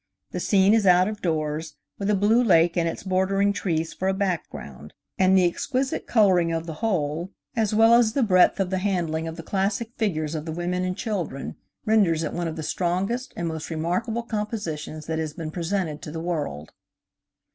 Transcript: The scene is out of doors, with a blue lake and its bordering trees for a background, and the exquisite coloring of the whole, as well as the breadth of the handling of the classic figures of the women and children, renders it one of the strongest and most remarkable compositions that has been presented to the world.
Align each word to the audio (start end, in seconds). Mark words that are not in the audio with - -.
The 0.31 0.39
scene 0.39 0.73
is 0.73 0.87
out 0.87 1.07
of 1.07 1.21
doors, 1.21 1.75
with 1.99 2.09
a 2.09 2.15
blue 2.15 2.43
lake 2.43 2.75
and 2.75 2.89
its 2.89 3.03
bordering 3.03 3.53
trees 3.53 3.93
for 3.93 4.07
a 4.07 4.15
background, 4.15 4.95
and 5.19 5.37
the 5.37 5.45
exquisite 5.45 6.07
coloring 6.07 6.51
of 6.51 6.65
the 6.65 6.73
whole, 6.81 7.29
as 7.55 7.75
well 7.75 7.93
as 7.93 8.13
the 8.13 8.23
breadth 8.23 8.59
of 8.59 8.71
the 8.71 8.79
handling 8.79 9.27
of 9.27 9.35
the 9.37 9.43
classic 9.43 9.91
figures 9.97 10.33
of 10.33 10.45
the 10.45 10.51
women 10.53 10.83
and 10.83 10.97
children, 10.97 11.55
renders 11.85 12.23
it 12.23 12.33
one 12.33 12.47
of 12.47 12.55
the 12.55 12.63
strongest 12.63 13.31
and 13.37 13.47
most 13.47 13.69
remarkable 13.69 14.23
compositions 14.23 15.05
that 15.05 15.19
has 15.19 15.33
been 15.33 15.51
presented 15.51 16.01
to 16.01 16.09
the 16.09 16.19
world. 16.19 16.71